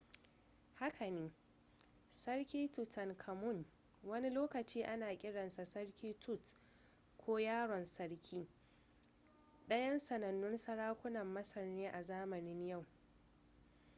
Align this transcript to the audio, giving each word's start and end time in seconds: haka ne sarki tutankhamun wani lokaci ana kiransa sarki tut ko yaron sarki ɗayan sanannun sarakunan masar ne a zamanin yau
haka 0.75 1.09
ne 1.11 1.31
sarki 2.09 2.67
tutankhamun 2.67 3.65
wani 4.03 4.29
lokaci 4.33 4.83
ana 4.85 5.15
kiransa 5.15 5.65
sarki 5.65 6.13
tut 6.13 6.55
ko 7.17 7.37
yaron 7.39 7.85
sarki 7.85 8.47
ɗayan 9.69 9.99
sanannun 9.99 10.57
sarakunan 10.57 11.27
masar 11.33 11.65
ne 11.65 11.87
a 11.91 12.01
zamanin 12.03 12.67
yau 12.67 12.85